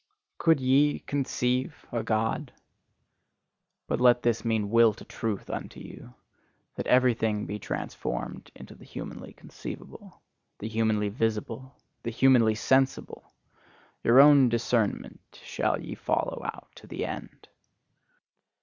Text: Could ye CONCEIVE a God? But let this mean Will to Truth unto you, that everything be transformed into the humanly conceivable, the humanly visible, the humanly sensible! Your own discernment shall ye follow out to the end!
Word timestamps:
Could 0.39 0.59
ye 0.59 0.97
CONCEIVE 0.97 1.85
a 1.91 2.01
God? 2.01 2.51
But 3.87 4.01
let 4.01 4.23
this 4.23 4.43
mean 4.43 4.71
Will 4.71 4.95
to 4.95 5.05
Truth 5.05 5.51
unto 5.51 5.79
you, 5.79 6.15
that 6.73 6.87
everything 6.87 7.45
be 7.45 7.59
transformed 7.59 8.49
into 8.55 8.73
the 8.73 8.83
humanly 8.83 9.33
conceivable, 9.33 10.19
the 10.57 10.67
humanly 10.67 11.09
visible, 11.09 11.75
the 12.01 12.09
humanly 12.09 12.55
sensible! 12.55 13.31
Your 14.03 14.19
own 14.19 14.49
discernment 14.49 15.39
shall 15.43 15.79
ye 15.79 15.93
follow 15.93 16.41
out 16.45 16.69
to 16.77 16.87
the 16.87 17.05
end! 17.05 17.47